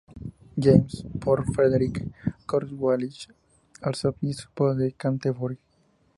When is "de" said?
4.73-4.93